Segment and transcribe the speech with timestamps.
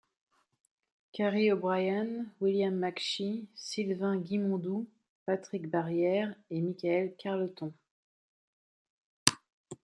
[1.13, 4.87] Carrie O’Brien, William McShea, Sylvain Guimondou,
[5.27, 7.71] Patrick Barriere ett Michael Carleton.